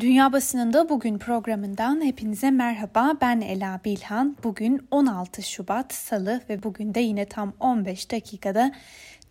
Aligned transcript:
Dünya 0.00 0.32
Basınında 0.32 0.88
Bugün 0.88 1.18
programından 1.18 2.04
hepinize 2.04 2.50
merhaba. 2.50 3.16
Ben 3.20 3.40
Ela 3.40 3.80
Bilhan. 3.84 4.36
Bugün 4.44 4.88
16 4.90 5.42
Şubat 5.42 5.94
Salı 5.94 6.40
ve 6.48 6.62
bugün 6.62 6.94
de 6.94 7.00
yine 7.00 7.24
tam 7.26 7.52
15 7.60 8.10
dakikada 8.10 8.72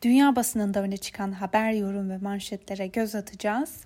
dünya 0.02 0.36
basınında 0.36 0.82
öne 0.82 0.98
çıkan 0.98 1.32
haber, 1.32 1.72
yorum 1.72 2.10
ve 2.10 2.18
manşetlere 2.18 2.88
göz 2.88 3.16
atacağız. 3.16 3.82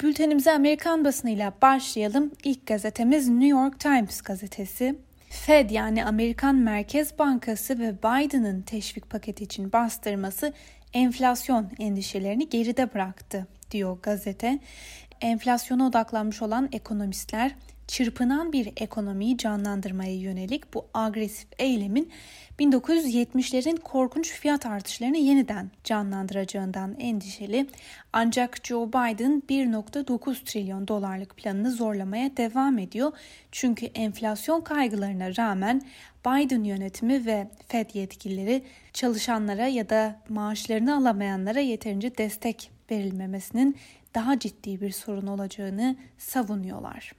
Bültenimize 0.00 0.52
Amerikan 0.52 1.04
basınıyla 1.04 1.52
başlayalım. 1.62 2.32
İlk 2.44 2.66
gazetemiz 2.66 3.28
New 3.28 3.48
York 3.48 3.80
Times 3.80 4.22
gazetesi. 4.22 4.98
Fed 5.30 5.70
yani 5.70 6.04
Amerikan 6.04 6.56
Merkez 6.56 7.18
Bankası 7.18 7.78
ve 7.78 7.98
Biden'ın 7.98 8.62
teşvik 8.62 9.10
paketi 9.10 9.44
için 9.44 9.72
bastırması 9.72 10.52
enflasyon 10.94 11.70
endişelerini 11.78 12.48
geride 12.48 12.94
bıraktı 12.94 13.46
diyor 13.70 13.98
gazete 14.02 14.58
enflasyona 15.20 15.86
odaklanmış 15.86 16.42
olan 16.42 16.68
ekonomistler 16.72 17.54
çırpınan 17.88 18.52
bir 18.52 18.72
ekonomiyi 18.76 19.38
canlandırmaya 19.38 20.14
yönelik 20.14 20.74
bu 20.74 20.86
agresif 20.94 21.48
eylemin 21.58 22.10
1970'lerin 22.58 23.80
korkunç 23.80 24.32
fiyat 24.32 24.66
artışlarını 24.66 25.16
yeniden 25.16 25.70
canlandıracağından 25.84 26.96
endişeli. 26.98 27.66
Ancak 28.12 28.66
Joe 28.66 28.88
Biden 28.88 29.42
1.9 29.48 30.44
trilyon 30.44 30.88
dolarlık 30.88 31.36
planını 31.36 31.70
zorlamaya 31.70 32.36
devam 32.36 32.78
ediyor. 32.78 33.12
Çünkü 33.52 33.86
enflasyon 33.86 34.60
kaygılarına 34.60 35.36
rağmen 35.36 35.82
Biden 36.26 36.64
yönetimi 36.64 37.26
ve 37.26 37.48
Fed 37.68 37.90
yetkilileri 37.94 38.62
çalışanlara 38.92 39.66
ya 39.66 39.88
da 39.88 40.20
maaşlarını 40.28 40.96
alamayanlara 40.96 41.60
yeterince 41.60 42.18
destek 42.18 42.70
verilmemesinin 42.90 43.76
daha 44.14 44.38
ciddi 44.38 44.80
bir 44.80 44.90
sorun 44.90 45.26
olacağını 45.26 45.96
savunuyorlar. 46.18 47.12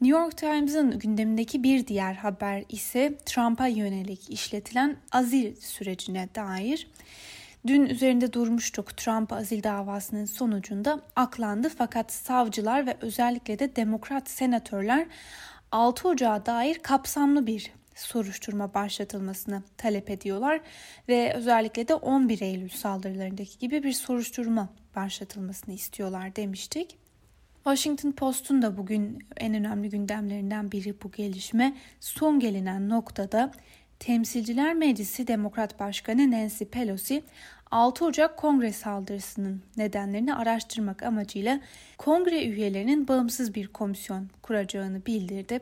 New 0.00 0.20
York 0.20 0.36
Times'ın 0.36 0.98
gündemindeki 0.98 1.62
bir 1.62 1.86
diğer 1.86 2.14
haber 2.14 2.64
ise 2.68 3.18
Trump'a 3.26 3.66
yönelik 3.66 4.30
işletilen 4.30 4.96
azil 5.12 5.56
sürecine 5.56 6.28
dair. 6.34 6.88
Dün 7.66 7.86
üzerinde 7.86 8.32
durmuştuk 8.32 8.96
Trump 8.96 9.32
azil 9.32 9.62
davasının 9.62 10.24
sonucunda 10.24 11.00
aklandı 11.16 11.68
fakat 11.78 12.12
savcılar 12.12 12.86
ve 12.86 12.96
özellikle 13.00 13.58
de 13.58 13.76
demokrat 13.76 14.30
senatörler 14.30 15.06
6 15.72 16.08
Ocağı 16.08 16.46
dair 16.46 16.78
kapsamlı 16.78 17.46
bir 17.46 17.72
soruşturma 17.94 18.74
başlatılmasını 18.74 19.62
talep 19.76 20.10
ediyorlar 20.10 20.60
ve 21.08 21.32
özellikle 21.34 21.88
de 21.88 21.94
11 21.94 22.40
Eylül 22.40 22.68
saldırılarındaki 22.68 23.58
gibi 23.58 23.82
bir 23.82 23.92
soruşturma 23.92 24.68
başlatılmasını 24.96 25.74
istiyorlar 25.74 26.36
demiştik. 26.36 26.96
Washington 27.64 28.12
Post'un 28.12 28.62
da 28.62 28.76
bugün 28.76 29.18
en 29.36 29.54
önemli 29.54 29.90
gündemlerinden 29.90 30.72
biri 30.72 30.94
bu 31.02 31.10
gelişme. 31.10 31.76
Son 32.00 32.40
gelinen 32.40 32.88
noktada 32.88 33.52
Temsilciler 33.98 34.74
Meclisi 34.74 35.26
Demokrat 35.26 35.80
Başkanı 35.80 36.30
Nancy 36.30 36.64
Pelosi 36.64 37.22
6 37.70 38.04
Ocak 38.04 38.36
kongre 38.36 38.72
saldırısının 38.72 39.62
nedenlerini 39.76 40.34
araştırmak 40.34 41.02
amacıyla 41.02 41.60
kongre 41.98 42.44
üyelerinin 42.44 43.08
bağımsız 43.08 43.54
bir 43.54 43.68
komisyon 43.68 44.28
kuracağını 44.42 45.06
bildirdi. 45.06 45.60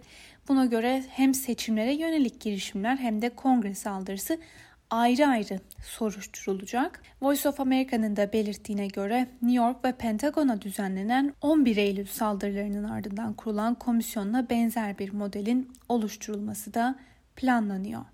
Buna 0.49 0.67
göre 0.67 1.05
hem 1.11 1.35
seçimlere 1.35 1.95
yönelik 1.95 2.41
girişimler 2.41 2.97
hem 2.97 3.23
de 3.23 3.29
kongre 3.29 3.75
saldırısı 3.75 4.39
ayrı 4.95 5.27
ayrı 5.27 5.61
soruşturulacak. 5.85 7.03
Voice 7.23 7.49
of 7.49 7.61
America'nın 7.61 8.17
da 8.17 8.33
belirttiğine 8.33 8.87
göre 8.87 9.29
New 9.43 9.65
York 9.65 9.85
ve 9.85 9.93
Pentagon'a 9.93 10.63
düzenlenen 10.63 11.35
11 11.41 11.77
Eylül 11.77 12.07
saldırılarının 12.07 12.85
ardından 12.85 13.33
kurulan 13.33 13.75
komisyonla 13.75 14.51
benzer 14.51 14.99
bir 14.99 15.13
modelin 15.13 15.73
oluşturulması 15.89 16.75
da 16.75 16.99
planlanıyor. 17.37 18.05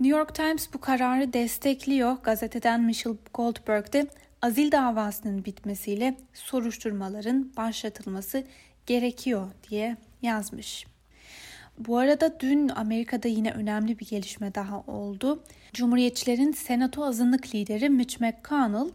New 0.00 0.18
York 0.18 0.34
Times 0.34 0.68
bu 0.74 0.80
kararı 0.80 1.32
destekliyor. 1.32 2.16
Gazeteden 2.22 2.80
Michelle 2.80 3.18
Goldberg 3.34 3.92
de 3.92 4.06
azil 4.42 4.72
davasının 4.72 5.44
bitmesiyle 5.44 6.16
soruşturmaların 6.32 7.52
başlatılması 7.56 8.44
gerekiyor 8.86 9.48
diye 9.70 9.96
yazmış. 10.22 10.89
Bu 11.78 11.98
arada 11.98 12.40
dün 12.40 12.68
Amerika'da 12.68 13.28
yine 13.28 13.52
önemli 13.52 13.98
bir 13.98 14.06
gelişme 14.06 14.54
daha 14.54 14.80
oldu. 14.80 15.42
Cumhuriyetçilerin 15.72 16.52
Senato 16.52 17.04
azınlık 17.04 17.54
lideri 17.54 17.88
Mitch 17.90 18.20
McConnell 18.20 18.90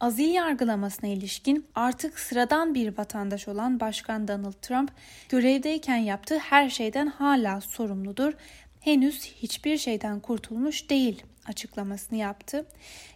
azil 0.00 0.34
yargılamasına 0.34 1.10
ilişkin 1.10 1.66
artık 1.74 2.18
sıradan 2.18 2.74
bir 2.74 2.98
vatandaş 2.98 3.48
olan 3.48 3.80
Başkan 3.80 4.28
Donald 4.28 4.52
Trump 4.62 4.92
görevdeyken 5.28 5.96
yaptığı 5.96 6.38
her 6.38 6.70
şeyden 6.70 7.06
hala 7.06 7.60
sorumludur. 7.60 8.32
Henüz 8.80 9.24
hiçbir 9.24 9.78
şeyden 9.78 10.20
kurtulmuş 10.20 10.90
değil 10.90 11.22
açıklamasını 11.48 12.18
yaptı. 12.18 12.66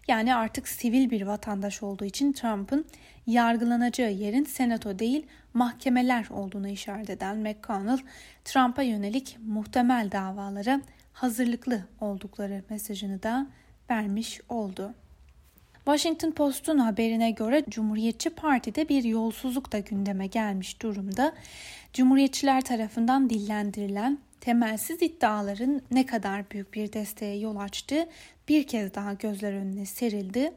Yani 0.08 0.34
artık 0.34 0.68
sivil 0.68 1.10
bir 1.10 1.22
vatandaş 1.22 1.82
olduğu 1.82 2.04
için 2.04 2.32
Trump'ın 2.32 2.84
yargılanacağı 3.26 4.12
yerin 4.12 4.44
senato 4.44 4.98
değil 4.98 5.26
mahkemeler 5.54 6.26
olduğunu 6.30 6.68
işaret 6.68 7.10
eden 7.10 7.38
McConnell, 7.38 7.98
Trump'a 8.44 8.82
yönelik 8.82 9.36
muhtemel 9.46 10.08
davalara 10.12 10.80
hazırlıklı 11.12 11.84
oldukları 12.00 12.62
mesajını 12.70 13.22
da 13.22 13.46
vermiş 13.90 14.40
oldu. 14.48 14.94
Washington 15.84 16.30
Post'un 16.30 16.78
haberine 16.78 17.30
göre 17.30 17.64
Cumhuriyetçi 17.68 18.30
Parti'de 18.30 18.88
bir 18.88 19.04
yolsuzluk 19.04 19.72
da 19.72 19.78
gündeme 19.78 20.26
gelmiş 20.26 20.82
durumda. 20.82 21.32
Cumhuriyetçiler 21.92 22.60
tarafından 22.60 23.30
dillendirilen 23.30 24.18
temelsiz 24.40 25.02
iddiaların 25.02 25.82
ne 25.90 26.06
kadar 26.06 26.50
büyük 26.50 26.74
bir 26.74 26.92
desteğe 26.92 27.38
yol 27.38 27.56
açtığı 27.56 28.08
bir 28.48 28.66
kez 28.66 28.94
daha 28.94 29.12
gözler 29.12 29.52
önüne 29.52 29.86
serildi. 29.86 30.52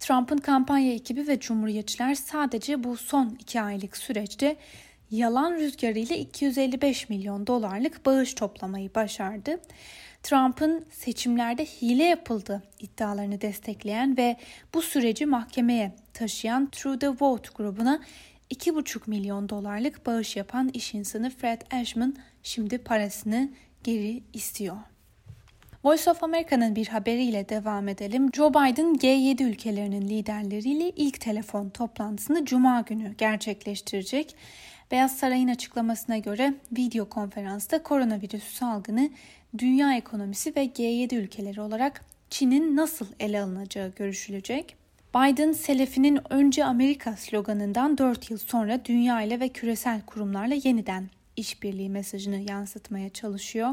Trump'ın 0.00 0.38
kampanya 0.38 0.92
ekibi 0.92 1.28
ve 1.28 1.40
cumhuriyetçiler 1.40 2.14
sadece 2.14 2.84
bu 2.84 2.96
son 2.96 3.36
iki 3.40 3.60
aylık 3.60 3.96
süreçte 3.96 4.56
yalan 5.10 5.52
rüzgarıyla 5.52 6.16
255 6.16 7.08
milyon 7.08 7.46
dolarlık 7.46 8.06
bağış 8.06 8.34
toplamayı 8.34 8.94
başardı. 8.94 9.60
Trump'ın 10.22 10.86
seçimlerde 10.90 11.64
hile 11.64 12.04
yapıldı 12.04 12.62
iddialarını 12.80 13.40
destekleyen 13.40 14.16
ve 14.16 14.36
bu 14.74 14.82
süreci 14.82 15.26
mahkemeye 15.26 15.92
taşıyan 16.14 16.70
True 16.70 16.98
the 16.98 17.08
Vote 17.08 17.50
grubuna 17.54 18.00
2,5 18.50 19.00
milyon 19.06 19.48
dolarlık 19.48 20.06
bağış 20.06 20.36
yapan 20.36 20.68
iş 20.68 20.94
insanı 20.94 21.30
Fred 21.30 21.62
Ashman 21.72 22.16
şimdi 22.44 22.78
parasını 22.78 23.48
geri 23.84 24.22
istiyor. 24.32 24.76
Voice 25.84 26.10
of 26.10 26.22
America'nın 26.22 26.76
bir 26.76 26.86
haberiyle 26.86 27.48
devam 27.48 27.88
edelim. 27.88 28.30
Joe 28.34 28.50
Biden 28.50 28.94
G7 28.94 29.44
ülkelerinin 29.44 30.08
liderleriyle 30.08 30.90
ilk 30.90 31.20
telefon 31.20 31.68
toplantısını 31.68 32.44
cuma 32.44 32.80
günü 32.80 33.14
gerçekleştirecek. 33.18 34.36
Beyaz 34.90 35.16
Saray'ın 35.16 35.48
açıklamasına 35.48 36.18
göre 36.18 36.54
video 36.72 37.08
konferansta 37.08 37.82
koronavirüs 37.82 38.44
salgını, 38.44 39.10
dünya 39.58 39.96
ekonomisi 39.96 40.56
ve 40.56 40.64
G7 40.64 41.14
ülkeleri 41.16 41.60
olarak 41.60 42.04
Çin'in 42.30 42.76
nasıl 42.76 43.06
ele 43.20 43.42
alınacağı 43.42 43.92
görüşülecek. 43.96 44.76
Biden 45.14 45.52
selefinin 45.52 46.20
önce 46.30 46.64
Amerika 46.64 47.16
sloganından 47.16 47.98
4 47.98 48.30
yıl 48.30 48.38
sonra 48.38 48.84
dünya 48.84 49.22
ile 49.22 49.40
ve 49.40 49.48
küresel 49.48 50.00
kurumlarla 50.00 50.54
yeniden 50.64 51.08
işbirliği 51.36 51.90
mesajını 51.90 52.50
yansıtmaya 52.50 53.10
çalışıyor. 53.10 53.70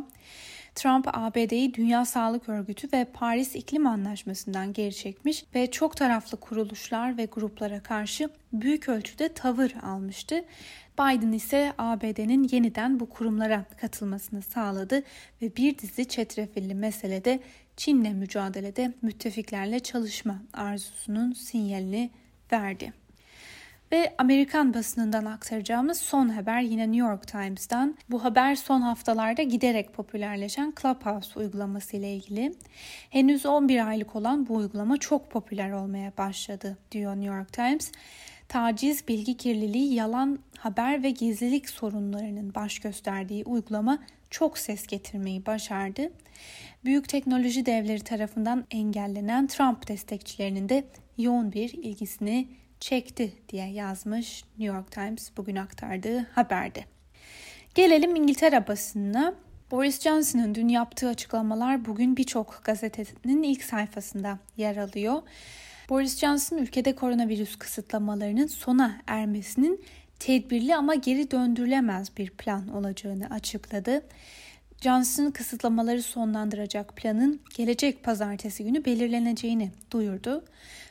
Trump 0.75 1.07
ABD'yi 1.13 1.73
Dünya 1.73 2.05
Sağlık 2.05 2.49
Örgütü 2.49 2.87
ve 2.93 3.05
Paris 3.13 3.55
İklim 3.55 3.87
Anlaşması'ndan 3.87 4.73
geri 4.73 4.95
çekmiş 4.95 5.45
ve 5.55 5.71
çok 5.71 5.97
taraflı 5.97 6.39
kuruluşlar 6.39 7.17
ve 7.17 7.25
gruplara 7.25 7.83
karşı 7.83 8.29
büyük 8.53 8.89
ölçüde 8.89 9.33
tavır 9.33 9.73
almıştı. 9.83 10.45
Biden 10.93 11.31
ise 11.31 11.73
ABD'nin 11.77 12.49
yeniden 12.51 12.99
bu 12.99 13.09
kurumlara 13.09 13.65
katılmasını 13.81 14.41
sağladı 14.41 15.03
ve 15.41 15.55
bir 15.55 15.77
dizi 15.77 16.07
çetrefilli 16.07 16.75
meselede 16.75 17.39
Çin'le 17.77 18.13
mücadelede 18.13 18.93
müttefiklerle 19.01 19.79
çalışma 19.79 20.43
arzusunun 20.53 21.33
sinyalini 21.33 22.09
verdi. 22.51 22.93
Ve 23.91 24.13
Amerikan 24.17 24.73
basınından 24.73 25.25
aktaracağımız 25.25 25.97
son 25.97 26.29
haber 26.29 26.61
yine 26.61 26.91
New 26.91 27.07
York 27.07 27.27
Times'dan. 27.27 27.97
Bu 28.09 28.23
haber 28.23 28.55
son 28.55 28.81
haftalarda 28.81 29.43
giderek 29.43 29.93
popülerleşen 29.93 30.73
Clubhouse 30.81 31.39
uygulaması 31.39 31.97
ile 31.97 32.15
ilgili. 32.15 32.53
Henüz 33.09 33.45
11 33.45 33.87
aylık 33.87 34.15
olan 34.15 34.47
bu 34.47 34.55
uygulama 34.55 34.97
çok 34.97 35.31
popüler 35.31 35.71
olmaya 35.71 36.13
başladı 36.17 36.77
diyor 36.91 37.15
New 37.15 37.35
York 37.35 37.53
Times. 37.53 37.91
Taciz, 38.47 39.07
bilgi 39.07 39.37
kirliliği, 39.37 39.93
yalan 39.93 40.39
haber 40.57 41.03
ve 41.03 41.09
gizlilik 41.09 41.69
sorunlarının 41.69 42.55
baş 42.55 42.79
gösterdiği 42.79 43.43
uygulama 43.45 43.99
çok 44.29 44.57
ses 44.57 44.87
getirmeyi 44.87 45.45
başardı. 45.45 46.11
Büyük 46.85 47.09
teknoloji 47.09 47.65
devleri 47.65 48.03
tarafından 48.03 48.65
engellenen 48.71 49.47
Trump 49.47 49.87
destekçilerinin 49.87 50.69
de 50.69 50.83
yoğun 51.17 51.51
bir 51.51 51.73
ilgisini 51.73 52.60
çekti 52.81 53.33
diye 53.49 53.67
yazmış 53.67 54.43
New 54.57 54.75
York 54.75 54.91
Times 54.91 55.31
bugün 55.37 55.55
aktardığı 55.55 56.19
haberde. 56.19 56.85
Gelelim 57.75 58.15
İngiltere 58.15 58.67
basınına. 58.67 59.33
Boris 59.71 60.01
Johnson'ın 60.01 60.55
dün 60.55 60.67
yaptığı 60.67 61.09
açıklamalar 61.09 61.85
bugün 61.85 62.17
birçok 62.17 62.61
gazetenin 62.63 63.43
ilk 63.43 63.63
sayfasında 63.63 64.39
yer 64.57 64.77
alıyor. 64.77 65.21
Boris 65.89 66.19
Johnson 66.19 66.57
ülkede 66.57 66.95
koronavirüs 66.95 67.55
kısıtlamalarının 67.55 68.47
sona 68.47 69.01
ermesinin 69.07 69.83
tedbirli 70.19 70.75
ama 70.75 70.95
geri 70.95 71.31
döndürülemez 71.31 72.17
bir 72.17 72.29
plan 72.29 72.67
olacağını 72.67 73.29
açıkladı. 73.29 74.01
Johnson 74.81 75.31
kısıtlamaları 75.31 76.01
sonlandıracak 76.01 76.95
planın 76.95 77.41
gelecek 77.55 78.03
pazartesi 78.03 78.63
günü 78.63 78.85
belirleneceğini 78.85 79.71
duyurdu. 79.91 80.45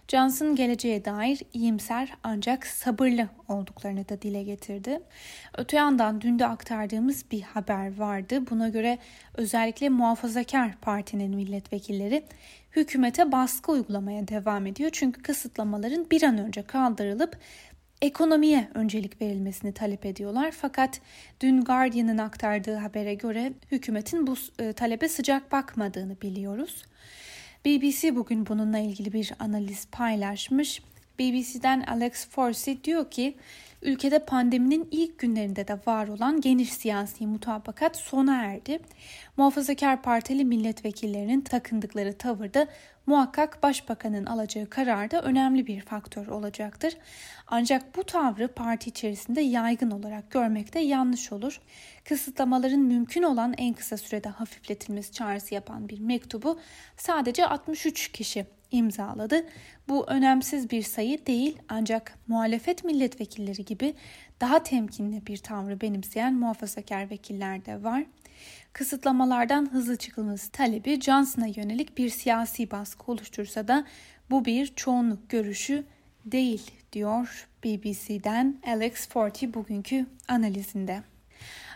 Johnson 0.08 0.56
geleceğe 0.56 1.04
dair 1.04 1.42
iyimser 1.52 2.12
ancak 2.22 2.66
sabırlı 2.66 3.28
olduklarını 3.48 4.08
da 4.08 4.22
dile 4.22 4.42
getirdi. 4.42 5.00
Öte 5.58 5.76
yandan 5.76 6.20
dün 6.20 6.38
de 6.38 6.46
aktardığımız 6.46 7.24
bir 7.30 7.42
haber 7.42 7.98
vardı. 7.98 8.50
Buna 8.50 8.68
göre 8.68 8.98
özellikle 9.34 9.88
muhafazakar 9.88 10.76
partinin 10.76 11.36
milletvekilleri 11.36 12.24
hükümete 12.76 13.32
baskı 13.32 13.72
uygulamaya 13.72 14.28
devam 14.28 14.66
ediyor. 14.66 14.90
Çünkü 14.92 15.22
kısıtlamaların 15.22 16.10
bir 16.10 16.22
an 16.22 16.38
önce 16.38 16.62
kaldırılıp 16.62 17.38
ekonomiye 18.02 18.68
öncelik 18.74 19.20
verilmesini 19.20 19.72
talep 19.72 20.06
ediyorlar. 20.06 20.50
Fakat 20.50 21.00
dün 21.40 21.60
Guardian'ın 21.60 22.18
aktardığı 22.18 22.76
habere 22.76 23.14
göre 23.14 23.52
hükümetin 23.72 24.26
bu 24.26 24.34
e, 24.58 24.72
talebe 24.72 25.08
sıcak 25.08 25.52
bakmadığını 25.52 26.20
biliyoruz. 26.22 26.84
BBC 27.64 28.16
bugün 28.16 28.46
bununla 28.46 28.78
ilgili 28.78 29.12
bir 29.12 29.32
analiz 29.38 29.86
paylaşmış. 29.92 30.82
BBC'den 31.18 31.80
Alex 31.80 32.28
Forsey 32.28 32.84
diyor 32.84 33.10
ki 33.10 33.36
ülkede 33.82 34.18
pandeminin 34.24 34.88
ilk 34.90 35.18
günlerinde 35.18 35.68
de 35.68 35.78
var 35.86 36.08
olan 36.08 36.40
geniş 36.40 36.72
siyasi 36.72 37.26
mutabakat 37.26 37.96
sona 37.96 38.42
erdi. 38.44 38.78
Muhafazakar 39.36 40.02
Partili 40.02 40.44
milletvekillerinin 40.44 41.40
takındıkları 41.40 42.18
tavırda 42.18 42.66
muhakkak 43.06 43.62
başbakanın 43.62 44.26
alacağı 44.26 44.66
kararda 44.66 45.22
önemli 45.22 45.66
bir 45.66 45.80
faktör 45.80 46.26
olacaktır. 46.26 46.96
Ancak 47.46 47.96
bu 47.96 48.04
tavrı 48.04 48.48
parti 48.48 48.90
içerisinde 48.90 49.40
yaygın 49.40 49.90
olarak 49.90 50.30
görmek 50.30 50.74
de 50.74 50.78
yanlış 50.78 51.32
olur. 51.32 51.60
Kısıtlamaların 52.04 52.80
mümkün 52.80 53.22
olan 53.22 53.54
en 53.58 53.74
kısa 53.74 53.96
sürede 53.96 54.28
hafifletilmesi 54.28 55.12
çağrısı 55.12 55.54
yapan 55.54 55.88
bir 55.88 56.00
mektubu 56.00 56.60
sadece 56.96 57.46
63 57.46 58.12
kişi 58.12 58.46
imzaladı. 58.70 59.46
Bu 59.88 60.06
önemsiz 60.06 60.70
bir 60.70 60.82
sayı 60.82 61.26
değil 61.26 61.58
ancak 61.68 62.18
muhalefet 62.28 62.84
milletvekilleri 62.84 63.64
gibi 63.64 63.94
daha 64.40 64.62
temkinli 64.62 65.26
bir 65.26 65.36
tavrı 65.36 65.80
benimseyen 65.80 66.34
muhafazakar 66.34 67.10
vekiller 67.10 67.66
de 67.66 67.82
var. 67.82 68.04
Kısıtlamalardan 68.72 69.72
hızlı 69.72 69.96
çıkılması 69.96 70.50
talebi 70.50 71.00
Johnson'a 71.00 71.46
yönelik 71.46 71.98
bir 71.98 72.08
siyasi 72.08 72.70
baskı 72.70 73.12
oluştursa 73.12 73.68
da 73.68 73.84
bu 74.30 74.44
bir 74.44 74.72
çoğunluk 74.76 75.30
görüşü 75.30 75.84
değil 76.24 76.70
diyor 76.92 77.48
BBC'den 77.64 78.56
Alex 78.66 79.08
Forty 79.08 79.46
bugünkü 79.54 80.06
analizinde. 80.28 81.09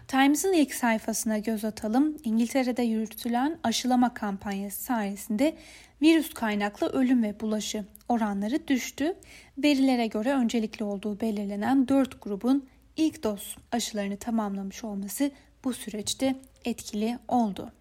Times'ın 0.08 0.52
ilk 0.52 0.74
sayfasına 0.74 1.38
göz 1.38 1.64
atalım. 1.64 2.16
İngiltere'de 2.24 2.82
yürütülen 2.82 3.58
aşılama 3.62 4.14
kampanyası 4.14 4.82
sayesinde 4.82 5.56
virüs 6.02 6.34
kaynaklı 6.34 6.86
ölüm 6.86 7.22
ve 7.22 7.40
bulaşı 7.40 7.84
oranları 8.08 8.68
düştü. 8.68 9.14
Verilere 9.58 10.06
göre 10.06 10.32
öncelikli 10.32 10.84
olduğu 10.84 11.20
belirlenen 11.20 11.88
4 11.88 12.22
grubun 12.22 12.66
ilk 12.96 13.22
doz 13.22 13.56
aşılarını 13.72 14.16
tamamlamış 14.16 14.84
olması 14.84 15.30
bu 15.64 15.72
süreçte 15.72 16.36
etkili 16.64 17.18
oldu. 17.28 17.72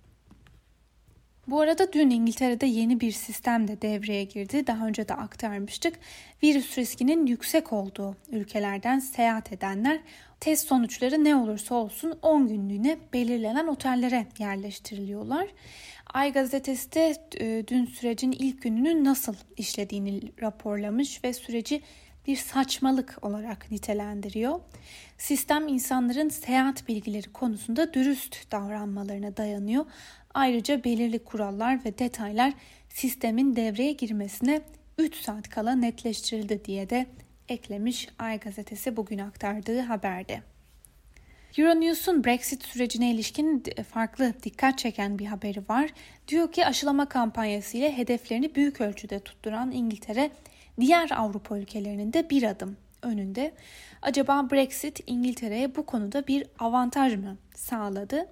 Bu 1.48 1.62
arada 1.62 1.94
dün 1.94 2.10
İngiltere'de 2.10 2.66
yeni 2.66 3.00
bir 3.00 3.12
sistem 3.12 3.68
de 3.68 3.82
devreye 3.82 4.24
girdi. 4.24 4.68
Daha 4.68 4.88
önce 4.88 5.08
de 5.08 5.14
aktarmıştık. 5.14 6.00
Virüs 6.44 6.78
riskinin 6.78 7.26
yüksek 7.26 7.74
olduğu 7.74 8.16
ülkelerden 8.30 9.00
seyahat 9.00 9.54
edenler 9.54 10.00
test 10.40 10.68
sonuçları 10.68 11.24
ne 11.24 11.36
olursa 11.36 11.76
olsun 11.76 12.20
10 12.22 12.48
günlüğüne 12.48 12.98
belirlenen 13.14 13.68
otellere 13.68 14.28
yerleştiriliyorlar. 14.40 15.48
Ay 16.14 16.34
gazetesi 16.34 16.94
de 16.94 17.16
e, 17.40 17.68
dün 17.68 17.86
sürecin 17.86 18.32
ilk 18.32 18.62
gününün 18.62 19.06
nasıl 19.06 19.36
işlediğini 19.58 20.22
raporlamış 20.42 21.24
ve 21.24 21.34
süreci 21.34 21.82
bir 22.28 22.36
saçmalık 22.36 23.18
olarak 23.22 23.72
nitelendiriyor. 23.72 24.60
Sistem 25.18 25.68
insanların 25.68 26.30
seyahat 26.30 26.88
bilgileri 26.88 27.34
konusunda 27.34 27.94
dürüst 27.94 28.52
davranmalarına 28.52 29.38
dayanıyor. 29.38 29.86
Ayrıca 30.34 30.84
belirli 30.84 31.20
kurallar 31.20 31.86
ve 31.86 31.98
detaylar 31.98 32.54
sistemin 32.90 33.56
devreye 33.56 33.92
girmesine 33.92 34.62
3 34.98 35.16
saat 35.16 35.50
kala 35.50 35.76
netleştirildi 35.76 36.66
diye 36.66 36.90
de 36.90 37.06
eklemiş 37.50 38.10
Ay 38.20 38.40
gazetesi 38.40 38.98
bugün 38.98 39.18
aktardığı 39.18 39.80
haberde. 39.80 40.42
Euronews'un 41.58 42.24
Brexit 42.24 42.64
sürecine 42.64 43.12
ilişkin 43.12 43.64
farklı 43.90 44.34
dikkat 44.44 44.78
çeken 44.78 45.20
bir 45.20 45.26
haberi 45.26 45.70
var. 45.70 45.90
Diyor 46.28 46.52
ki 46.52 46.66
aşılama 46.66 47.10
kampanyası 47.10 47.78
ile 47.78 47.98
hedeflerini 47.98 48.56
büyük 48.56 48.82
ölçüde 48.82 49.20
tutturan 49.20 49.72
İngiltere 49.72 50.32
diğer 50.80 51.12
Avrupa 51.12 51.58
ülkelerinin 51.58 52.14
de 52.14 52.30
bir 52.30 52.44
adım 52.44 52.78
önünde. 53.02 53.54
Acaba 54.02 54.52
Brexit 54.52 55.00
İngiltere'ye 55.08 55.76
bu 55.76 55.86
konuda 55.86 56.28
bir 56.28 56.48
avantaj 56.60 57.16
mı 57.16 57.38
sağladı? 57.56 58.28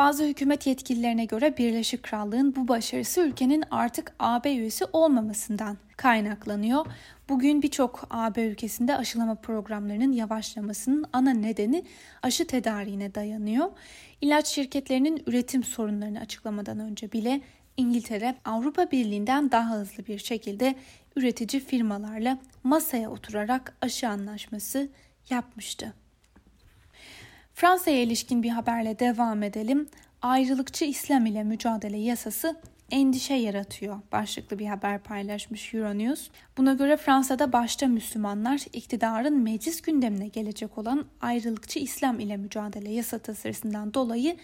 Bazı 0.00 0.24
hükümet 0.24 0.66
yetkililerine 0.66 1.24
göre 1.24 1.56
Birleşik 1.56 2.02
Krallığın 2.02 2.56
bu 2.56 2.68
başarısı 2.68 3.20
ülkenin 3.20 3.64
artık 3.70 4.12
AB 4.18 4.52
üyesi 4.52 4.84
olmamasından 4.92 5.78
kaynaklanıyor. 5.96 6.86
Bugün 7.28 7.62
birçok 7.62 8.06
AB 8.10 8.44
ülkesinde 8.44 8.96
aşılama 8.96 9.34
programlarının 9.34 10.12
yavaşlamasının 10.12 11.04
ana 11.12 11.32
nedeni 11.32 11.84
aşı 12.22 12.46
tedariğine 12.46 13.14
dayanıyor. 13.14 13.70
İlaç 14.20 14.46
şirketlerinin 14.46 15.22
üretim 15.26 15.64
sorunlarını 15.64 16.20
açıklamadan 16.20 16.78
önce 16.78 17.12
bile 17.12 17.40
İngiltere 17.76 18.34
Avrupa 18.44 18.90
Birliği'nden 18.90 19.50
daha 19.50 19.74
hızlı 19.74 20.06
bir 20.06 20.18
şekilde 20.18 20.74
üretici 21.16 21.62
firmalarla 21.62 22.38
masaya 22.64 23.10
oturarak 23.10 23.76
aşı 23.82 24.08
anlaşması 24.08 24.88
yapmıştı. 25.30 25.94
Fransa'ya 27.60 28.02
ilişkin 28.02 28.42
bir 28.42 28.48
haberle 28.48 28.98
devam 28.98 29.42
edelim. 29.42 29.88
Ayrılıkçı 30.22 30.84
İslam 30.84 31.26
ile 31.26 31.44
mücadele 31.44 31.98
yasası 31.98 32.56
endişe 32.90 33.34
yaratıyor 33.34 34.00
başlıklı 34.12 34.58
bir 34.58 34.66
haber 34.66 34.98
paylaşmış 35.02 35.74
Euronews. 35.74 36.28
Buna 36.58 36.72
göre 36.74 36.96
Fransa'da 36.96 37.52
başta 37.52 37.86
Müslümanlar 37.86 38.60
iktidarın 38.72 39.42
meclis 39.42 39.82
gündemine 39.82 40.28
gelecek 40.28 40.78
olan 40.78 41.04
ayrılıkçı 41.20 41.78
İslam 41.78 42.20
ile 42.20 42.36
mücadele 42.36 42.90
yasa 42.90 43.18
tasarısından 43.18 43.94
dolayı 43.94 44.36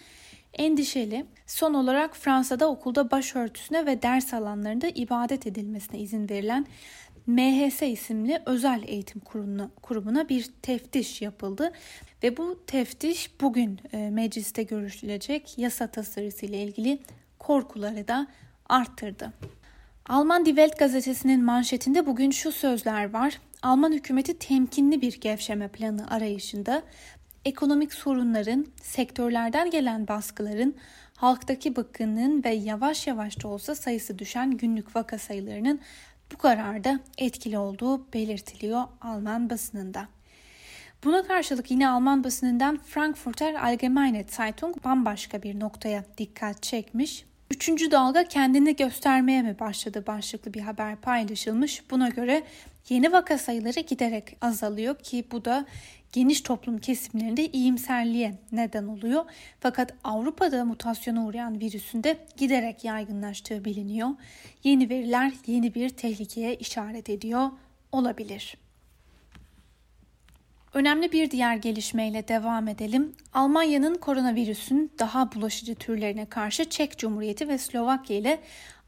endişeli. 0.53 1.25
Son 1.47 1.73
olarak 1.73 2.17
Fransa'da 2.17 2.69
okulda 2.69 3.11
başörtüsüne 3.11 3.85
ve 3.85 4.01
ders 4.01 4.33
alanlarında 4.33 4.87
ibadet 4.87 5.47
edilmesine 5.47 5.99
izin 5.99 6.29
verilen 6.29 6.65
MHS 7.27 7.81
isimli 7.81 8.41
özel 8.45 8.83
eğitim 8.87 9.21
kurumuna, 9.21 9.69
kurumuna 9.81 10.29
bir 10.29 10.49
teftiş 10.61 11.21
yapıldı 11.21 11.71
ve 12.23 12.37
bu 12.37 12.63
teftiş 12.67 13.41
bugün 13.41 13.79
e, 13.93 14.09
mecliste 14.09 14.63
görüşülecek 14.63 15.57
yasa 15.57 15.87
tasarısı 15.87 16.45
ile 16.45 16.63
ilgili 16.63 16.99
korkuları 17.39 18.07
da 18.07 18.27
arttırdı. 18.69 19.33
Alman 20.05 20.45
Die 20.45 20.55
Welt 20.55 20.79
gazetesinin 20.79 21.43
manşetinde 21.43 22.05
bugün 22.05 22.31
şu 22.31 22.51
sözler 22.51 23.13
var. 23.13 23.41
Alman 23.61 23.91
hükümeti 23.91 24.39
temkinli 24.39 25.01
bir 25.01 25.21
gevşeme 25.21 25.67
planı 25.67 26.09
arayışında 26.09 26.83
ekonomik 27.45 27.93
sorunların, 27.93 28.67
sektörlerden 28.81 29.71
gelen 29.71 30.07
baskıların, 30.07 30.75
halktaki 31.15 31.75
bıkkınlığın 31.75 32.43
ve 32.43 32.49
yavaş 32.49 33.07
yavaş 33.07 33.43
da 33.43 33.47
olsa 33.47 33.75
sayısı 33.75 34.19
düşen 34.19 34.51
günlük 34.51 34.95
vaka 34.95 35.17
sayılarının 35.17 35.79
bu 36.33 36.37
kararda 36.37 36.99
etkili 37.17 37.57
olduğu 37.57 38.13
belirtiliyor 38.13 38.83
Alman 39.01 39.49
basınında. 39.49 40.07
Buna 41.03 41.23
karşılık 41.23 41.71
yine 41.71 41.89
Alman 41.89 42.23
basınından 42.23 42.79
Frankfurter 42.85 43.53
Allgemeine 43.53 44.25
Zeitung 44.29 44.83
bambaşka 44.83 45.43
bir 45.43 45.59
noktaya 45.59 46.03
dikkat 46.17 46.63
çekmiş. 46.63 47.25
Üçüncü 47.51 47.91
dalga 47.91 48.23
kendini 48.23 48.75
göstermeye 48.75 49.41
mi 49.41 49.59
başladı 49.59 50.03
başlıklı 50.07 50.53
bir 50.53 50.61
haber 50.61 50.95
paylaşılmış. 50.95 51.91
Buna 51.91 52.09
göre 52.09 52.43
yeni 52.89 53.11
vaka 53.11 53.37
sayıları 53.37 53.79
giderek 53.79 54.37
azalıyor 54.41 54.99
ki 54.99 55.25
bu 55.31 55.45
da 55.45 55.65
geniş 56.13 56.41
toplum 56.41 56.77
kesimlerinde 56.77 57.45
iyimserliğe 57.45 58.35
neden 58.51 58.87
oluyor. 58.87 59.25
Fakat 59.59 59.93
Avrupa'da 60.03 60.65
mutasyona 60.65 61.25
uğrayan 61.25 61.59
virüsün 61.59 62.03
de 62.03 62.17
giderek 62.37 62.83
yaygınlaştığı 62.83 63.65
biliniyor. 63.65 64.09
Yeni 64.63 64.89
veriler 64.89 65.31
yeni 65.47 65.75
bir 65.75 65.89
tehlikeye 65.89 66.55
işaret 66.55 67.09
ediyor 67.09 67.49
olabilir. 67.91 68.57
Önemli 70.73 71.11
bir 71.11 71.31
diğer 71.31 71.55
gelişmeyle 71.55 72.27
devam 72.27 72.67
edelim. 72.67 73.15
Almanya'nın 73.33 73.95
koronavirüsün 73.95 74.91
daha 74.99 75.31
bulaşıcı 75.31 75.75
türlerine 75.75 76.25
karşı 76.25 76.69
Çek 76.69 76.97
Cumhuriyeti 76.97 77.47
ve 77.47 77.57
Slovakya 77.57 78.17
ile 78.17 78.39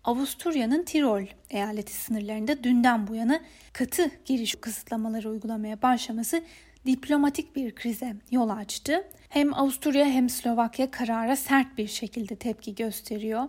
Avusturya'nın 0.09 0.83
Tirol 0.83 1.25
eyaleti 1.49 1.93
sınırlarında 1.93 2.63
dünden 2.63 3.07
bu 3.07 3.15
yana 3.15 3.39
katı 3.73 4.11
giriş 4.25 4.55
kısıtlamaları 4.55 5.29
uygulamaya 5.29 5.81
başlaması 5.81 6.43
diplomatik 6.85 7.55
bir 7.55 7.75
krize 7.75 8.15
yol 8.31 8.49
açtı. 8.49 9.03
Hem 9.29 9.53
Avusturya 9.53 10.05
hem 10.05 10.29
Slovakya 10.29 10.91
karara 10.91 11.35
sert 11.35 11.77
bir 11.77 11.87
şekilde 11.87 12.35
tepki 12.35 12.75
gösteriyor. 12.75 13.43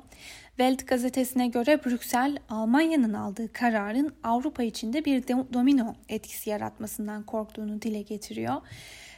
Welt 0.48 0.86
gazetesine 0.86 1.48
göre 1.48 1.84
Brüksel, 1.84 2.38
Almanya'nın 2.48 3.14
aldığı 3.14 3.52
kararın 3.52 4.14
Avrupa 4.24 4.62
içinde 4.62 5.04
bir 5.04 5.28
domino 5.28 5.94
etkisi 6.08 6.50
yaratmasından 6.50 7.22
korktuğunu 7.22 7.82
dile 7.82 8.02
getiriyor. 8.02 8.62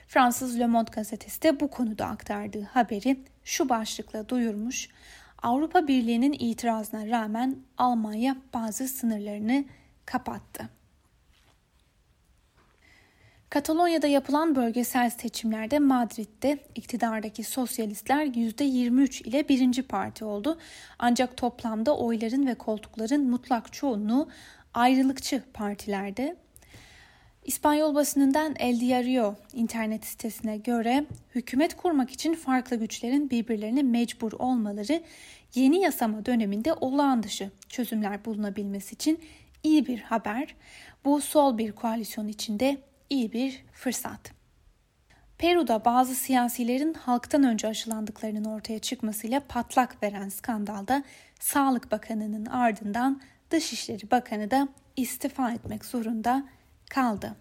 Fransız 0.09 0.59
Le 0.59 0.67
Monde 0.67 0.91
gazetesi 0.91 1.43
de 1.43 1.61
bu 1.61 1.71
konuda 1.71 2.07
aktardığı 2.07 2.63
haberi 2.63 3.17
şu 3.45 3.69
başlıkla 3.69 4.29
duyurmuş. 4.29 4.89
Avrupa 5.43 5.89
Birliği'nin 5.89 6.33
itirazına 6.33 7.07
rağmen 7.07 7.57
Almanya 7.79 8.37
bazı 8.55 8.89
sınırlarını 8.89 9.65
kapattı. 10.07 10.69
Katalonya'da 13.51 14.07
yapılan 14.07 14.57
bölgesel 14.57 15.11
seçimlerde 15.11 15.79
Madrid'de 15.79 16.59
iktidardaki 16.75 17.45
sosyalistler 17.45 18.27
%23 18.27 19.23
ile 19.23 19.49
birinci 19.49 19.83
parti 19.83 20.25
oldu. 20.25 20.59
Ancak 20.99 21.37
toplamda 21.37 21.97
oyların 21.97 22.47
ve 22.47 22.55
koltukların 22.55 23.31
mutlak 23.31 23.73
çoğunluğu 23.73 24.29
ayrılıkçı 24.75 25.43
partilerde. 25.55 26.37
İspanyol 27.45 27.95
basınından 27.95 28.55
El 28.59 28.81
Diario 28.81 29.35
internet 29.53 30.05
sitesine 30.05 30.57
göre 30.57 31.05
hükümet 31.35 31.77
kurmak 31.77 32.11
için 32.11 32.35
farklı 32.35 32.77
güçlerin 32.77 33.31
birbirlerine 33.31 33.83
mecbur 33.83 34.33
olmaları 34.33 35.03
yeni 35.55 35.81
yasama 35.81 36.27
döneminde 36.27 36.73
olağan 36.73 37.23
dışı 37.23 37.51
çözümler 37.69 38.25
bulunabilmesi 38.25 38.95
için 38.95 39.21
iyi 39.63 39.87
bir 39.87 40.01
haber. 40.01 40.55
Bu 41.05 41.21
sol 41.21 41.59
bir 41.59 41.73
koalisyon 41.73 42.29
içinde 42.29 42.77
iyi 43.11 43.33
bir 43.33 43.65
fırsat. 43.73 44.33
Peru'da 45.39 45.85
bazı 45.85 46.15
siyasilerin 46.15 46.95
halktan 46.95 47.43
önce 47.43 47.69
aşılandıklarının 47.69 48.45
ortaya 48.45 48.79
çıkmasıyla 48.79 49.41
patlak 49.49 50.03
veren 50.03 50.29
skandalda 50.29 51.03
Sağlık 51.41 51.91
Bakanı'nın 51.91 52.47
ardından 52.47 53.21
Dışişleri 53.51 54.11
Bakanı 54.11 54.51
da 54.51 54.69
istifa 54.97 55.53
etmek 55.53 55.85
zorunda 55.85 56.45
kaldı. 56.93 57.37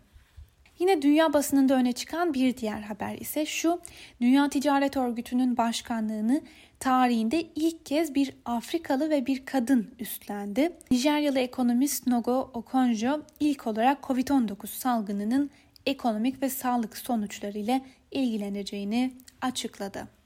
Yine 0.79 1.01
dünya 1.01 1.33
basınında 1.33 1.73
öne 1.73 1.93
çıkan 1.93 2.33
bir 2.33 2.57
diğer 2.57 2.81
haber 2.81 3.17
ise 3.17 3.45
şu. 3.45 3.81
Dünya 4.21 4.49
Ticaret 4.49 4.97
Örgütü'nün 4.97 5.57
başkanlığını 5.57 6.41
tarihinde 6.79 7.41
ilk 7.55 7.85
kez 7.85 8.15
bir 8.15 8.33
Afrikalı 8.45 9.09
ve 9.09 9.25
bir 9.25 9.45
kadın 9.45 9.91
üstlendi. 9.99 10.71
Nijeryalı 10.91 11.39
ekonomist 11.39 12.07
Nogo 12.07 12.51
Okonjo 12.53 13.21
ilk 13.39 13.67
olarak 13.67 14.03
COVID-19 14.03 14.67
salgınının 14.67 15.49
ekonomik 15.85 16.41
ve 16.41 16.49
sağlık 16.49 16.97
sonuçları 16.97 17.57
ile 17.57 17.81
ilgileneceğini 18.11 19.13
açıkladı. 19.41 20.20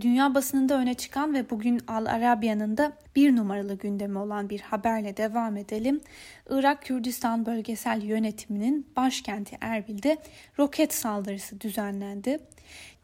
Dünya 0.00 0.34
basınında 0.34 0.78
öne 0.78 0.94
çıkan 0.94 1.34
ve 1.34 1.50
bugün 1.50 1.80
Al 1.88 2.06
Arabia'nın 2.06 2.76
da 2.76 2.92
bir 3.16 3.36
numaralı 3.36 3.74
gündemi 3.74 4.18
olan 4.18 4.50
bir 4.50 4.60
haberle 4.60 5.16
devam 5.16 5.56
edelim. 5.56 6.00
Irak 6.50 6.82
Kürdistan 6.82 7.46
Bölgesel 7.46 8.02
Yönetiminin 8.02 8.86
başkenti 8.96 9.58
Erbil'de 9.60 10.18
roket 10.58 10.94
saldırısı 10.94 11.60
düzenlendi. 11.60 12.38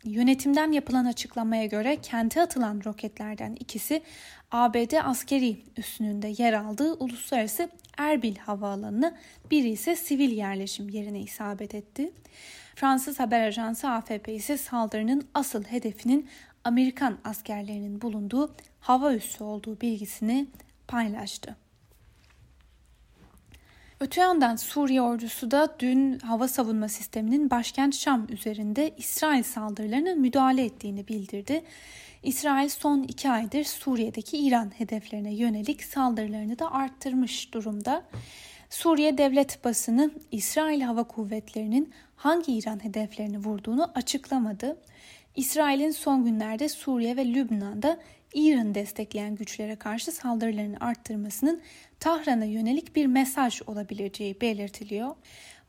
Yönetimden 0.04 0.72
yapılan 0.72 1.04
açıklamaya 1.04 1.66
göre 1.66 1.96
kente 1.96 2.42
atılan 2.42 2.82
roketlerden 2.84 3.56
ikisi 3.60 4.02
ABD 4.50 4.92
askeri 5.04 5.56
üssününde 5.76 6.34
yer 6.38 6.52
aldığı 6.52 6.92
uluslararası 6.92 7.68
Erbil 7.98 8.36
havaalanına, 8.36 9.14
biri 9.50 9.68
ise 9.68 9.96
sivil 9.96 10.32
yerleşim 10.32 10.88
yerine 10.88 11.20
isabet 11.20 11.74
etti. 11.74 12.12
Fransız 12.74 13.20
haber 13.20 13.40
ajansı 13.40 13.88
AFP 13.88 14.28
ise 14.28 14.56
saldırının 14.56 15.28
asıl 15.34 15.64
hedefinin 15.64 16.28
Amerikan 16.68 17.18
askerlerinin 17.24 18.02
bulunduğu 18.02 18.54
hava 18.80 19.14
üssü 19.14 19.44
olduğu 19.44 19.80
bilgisini 19.80 20.46
paylaştı. 20.88 21.56
Öte 24.00 24.20
yandan 24.20 24.56
Suriye 24.56 25.02
ordusu 25.02 25.50
da 25.50 25.76
dün 25.78 26.18
hava 26.18 26.48
savunma 26.48 26.88
sisteminin 26.88 27.50
başkent 27.50 27.94
Şam 27.94 28.26
üzerinde 28.28 28.94
İsrail 28.96 29.42
saldırılarına 29.42 30.14
müdahale 30.14 30.64
ettiğini 30.64 31.08
bildirdi. 31.08 31.64
İsrail 32.22 32.68
son 32.68 33.02
iki 33.02 33.30
aydır 33.30 33.64
Suriye'deki 33.64 34.38
İran 34.38 34.72
hedeflerine 34.78 35.34
yönelik 35.34 35.84
saldırılarını 35.84 36.58
da 36.58 36.72
arttırmış 36.72 37.54
durumda. 37.54 38.04
Suriye 38.70 39.18
devlet 39.18 39.64
basını 39.64 40.10
İsrail 40.30 40.80
Hava 40.80 41.04
Kuvvetleri'nin 41.04 41.92
hangi 42.16 42.58
İran 42.58 42.84
hedeflerini 42.84 43.38
vurduğunu 43.38 43.90
açıklamadı. 43.94 44.76
İsrail'in 45.38 45.90
son 45.90 46.24
günlerde 46.24 46.68
Suriye 46.68 47.16
ve 47.16 47.26
Lübnan'da 47.26 47.98
İran'ı 48.34 48.74
destekleyen 48.74 49.34
güçlere 49.34 49.76
karşı 49.76 50.12
saldırılarını 50.12 50.76
arttırmasının 50.80 51.60
Tahran'a 52.00 52.44
yönelik 52.44 52.96
bir 52.96 53.06
mesaj 53.06 53.62
olabileceği 53.66 54.40
belirtiliyor. 54.40 55.14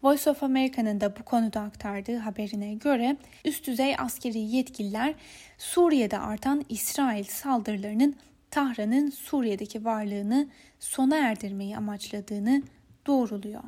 Voice 0.03 0.29
of 0.29 0.43
America'nın 0.43 1.01
da 1.01 1.15
bu 1.19 1.23
konuda 1.23 1.61
aktardığı 1.61 2.17
haberine 2.17 2.73
göre 2.73 3.17
üst 3.45 3.67
düzey 3.67 3.95
askeri 3.97 4.39
yetkililer 4.39 5.13
Suriye'de 5.57 6.17
artan 6.17 6.65
İsrail 6.69 7.23
saldırılarının 7.23 8.15
Tahran'ın 8.51 9.09
Suriye'deki 9.09 9.85
varlığını 9.85 10.47
sona 10.79 11.17
erdirmeyi 11.17 11.77
amaçladığını 11.77 12.61
doğruluyor. 13.07 13.63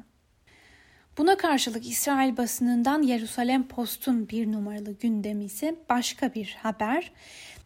Buna 1.21 1.37
karşılık 1.37 1.87
İsrail 1.87 2.37
basınından 2.37 3.01
Yerusalem 3.01 3.67
Post'un 3.67 4.29
bir 4.29 4.51
numaralı 4.51 4.91
gündemi 4.91 5.45
ise 5.45 5.75
başka 5.89 6.33
bir 6.33 6.57
haber. 6.61 7.11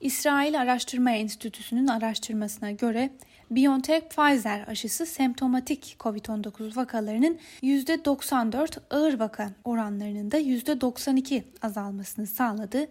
İsrail 0.01 0.61
Araştırma 0.61 1.11
Enstitüsü'nün 1.11 1.87
araştırmasına 1.87 2.71
göre 2.71 3.09
BioNTech 3.51 4.09
Pfizer 4.09 4.67
aşısı 4.67 5.05
semptomatik 5.05 5.95
COVID-19 5.99 6.75
vakalarının 6.75 7.39
%94 7.63 8.77
ağır 8.89 9.19
vaka 9.19 9.51
oranlarının 9.63 10.31
da 10.31 10.39
%92 10.39 11.43
azalmasını 11.61 12.27
sağladı. 12.27 12.87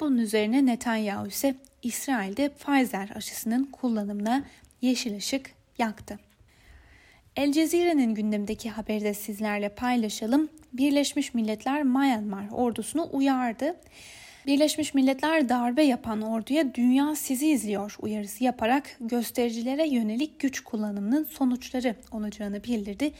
Bunun 0.00 0.18
üzerine 0.18 0.66
Netanyahu 0.66 1.26
ise 1.26 1.54
İsrail'de 1.82 2.48
Pfizer 2.48 3.10
aşısının 3.14 3.64
kullanımına 3.64 4.44
yeşil 4.80 5.16
ışık 5.16 5.50
yaktı. 5.78 6.29
El 7.40 7.52
Cezire'nin 7.52 8.14
gündemdeki 8.14 8.70
haberi 8.70 9.04
de 9.04 9.14
sizlerle 9.14 9.68
paylaşalım. 9.68 10.48
Birleşmiş 10.72 11.34
Milletler 11.34 11.82
Myanmar 11.82 12.44
ordusunu 12.52 13.08
uyardı. 13.12 13.76
Birleşmiş 14.46 14.94
Milletler 14.94 15.48
darbe 15.48 15.82
yapan 15.82 16.22
orduya 16.22 16.74
dünya 16.74 17.14
sizi 17.14 17.48
izliyor 17.48 17.96
uyarısı 18.00 18.44
yaparak 18.44 18.96
göstericilere 19.00 19.88
yönelik 19.88 20.40
güç 20.40 20.60
kullanımının 20.60 21.24
sonuçları 21.24 21.94
olacağını 22.12 22.64
bildirdi 22.64 23.12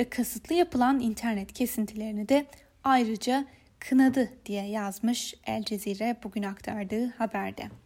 ve 0.00 0.04
kasıtlı 0.04 0.54
yapılan 0.54 1.00
internet 1.00 1.52
kesintilerini 1.52 2.28
de 2.28 2.46
ayrıca 2.84 3.44
kınadı 3.78 4.30
diye 4.46 4.66
yazmış 4.66 5.34
El 5.46 5.62
Cezire 5.64 6.16
bugün 6.24 6.42
aktardığı 6.42 7.06
haberde. 7.10 7.81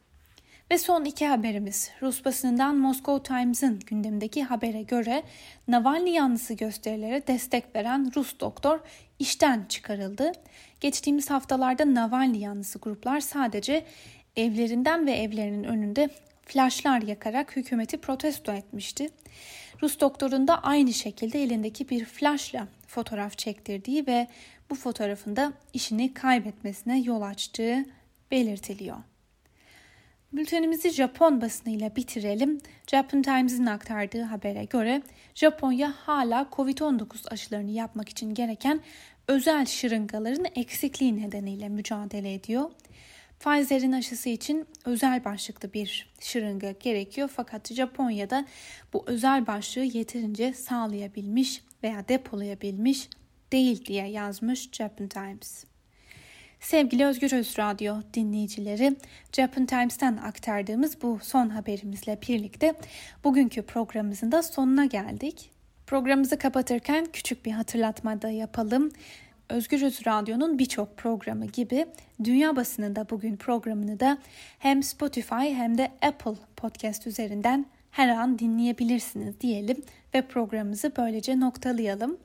Ve 0.71 0.79
son 0.79 1.05
iki 1.05 1.27
haberimiz. 1.27 1.91
Rus 2.03 2.25
basınından 2.25 2.77
Moscow 2.77 3.35
Times'ın 3.35 3.79
gündemdeki 3.79 4.43
habere 4.45 4.83
göre 4.83 5.23
Navalny 5.69 6.11
yanlısı 6.11 6.55
gösterilere 6.55 7.27
destek 7.27 7.77
veren 7.77 8.13
Rus 8.17 8.41
doktor 8.41 8.81
işten 9.19 9.65
çıkarıldı. 9.69 10.33
Geçtiğimiz 10.81 11.31
haftalarda 11.31 11.95
Navalny 11.95 12.39
yanlısı 12.39 12.79
gruplar 12.79 13.21
sadece 13.21 13.85
evlerinden 14.37 15.07
ve 15.07 15.13
evlerinin 15.13 15.65
önünde 15.65 16.09
flaşlar 16.43 17.03
yakarak 17.03 17.57
hükümeti 17.57 17.99
protesto 17.99 18.53
etmişti. 18.53 19.11
Rus 19.83 20.01
doktorun 20.01 20.49
da 20.49 20.63
aynı 20.63 20.93
şekilde 20.93 21.43
elindeki 21.43 21.89
bir 21.89 22.05
flaşla 22.05 22.69
fotoğraf 22.87 23.39
çektirdiği 23.39 24.07
ve 24.07 24.27
bu 24.71 24.75
fotoğrafında 24.75 25.53
işini 25.73 26.15
kaybetmesine 26.15 27.01
yol 27.01 27.23
açtığı 27.23 27.85
belirtiliyor. 28.31 28.97
Bültenimizi 30.37 30.91
Japon 30.91 31.41
basınıyla 31.41 31.97
bitirelim. 31.97 32.61
Japan 32.87 33.23
Times'in 33.23 33.67
aktardığı 33.67 34.23
habere 34.23 34.65
göre 34.65 35.03
Japonya 35.35 35.95
hala 35.97 36.49
COVID-19 36.53 37.29
aşılarını 37.29 37.71
yapmak 37.71 38.09
için 38.09 38.35
gereken 38.35 38.81
özel 39.29 39.67
şırıngaların 39.67 40.47
eksikliği 40.55 41.17
nedeniyle 41.17 41.69
mücadele 41.69 42.35
ediyor. 42.35 42.71
Pfizer'in 43.41 43.93
aşısı 43.93 44.29
için 44.29 44.67
özel 44.85 45.25
başlıklı 45.25 45.73
bir 45.73 46.13
şırınga 46.21 46.71
gerekiyor 46.71 47.31
fakat 47.37 47.73
Japonya'da 47.73 48.47
bu 48.93 49.05
özel 49.07 49.47
başlığı 49.47 49.85
yeterince 49.85 50.53
sağlayabilmiş 50.53 51.63
veya 51.83 52.09
depolayabilmiş 52.09 53.09
değil 53.53 53.87
diye 53.87 54.07
yazmış 54.07 54.69
Japan 54.73 55.09
Times. 55.09 55.65
Sevgili 56.67 57.07
Özgür 57.07 57.33
Öz 57.33 57.59
Radyo 57.59 57.97
dinleyicileri, 58.15 58.97
Japan 59.33 59.67
Times'ten 59.67 60.17
aktardığımız 60.17 61.03
bu 61.03 61.19
son 61.23 61.49
haberimizle 61.49 62.19
birlikte 62.29 62.75
bugünkü 63.25 63.63
programımızın 63.63 64.33
da 64.33 64.43
sonuna 64.43 64.85
geldik. 64.85 65.51
Programımızı 65.87 66.39
kapatırken 66.39 67.07
küçük 67.13 67.47
bir 67.47 67.51
hatırlatma 67.51 68.23
da 68.23 68.31
yapalım. 68.31 68.91
Özgür 69.49 69.83
Öz 69.83 70.07
Radyo'nun 70.07 70.59
birçok 70.59 70.97
programı 70.97 71.47
gibi 71.47 71.87
Dünya 72.25 72.57
Basınında 72.57 73.11
Bugün 73.11 73.37
programını 73.37 74.01
da 74.01 74.19
hem 74.59 74.83
Spotify 74.83 75.35
hem 75.35 75.79
de 75.79 75.93
Apple 76.03 76.37
Podcast 76.57 77.07
üzerinden 77.07 77.67
her 77.91 78.09
an 78.09 78.39
dinleyebilirsiniz 78.39 79.41
diyelim 79.41 79.83
ve 80.15 80.23
programımızı 80.23 80.93
böylece 80.97 81.41
noktalayalım. 81.41 82.19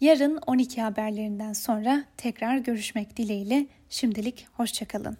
Yarın 0.00 0.38
12 0.46 0.82
haberlerinden 0.82 1.52
sonra 1.52 2.04
tekrar 2.16 2.56
görüşmek 2.56 3.16
dileğiyle 3.16 3.66
şimdilik 3.88 4.46
hoşçakalın. 4.52 5.18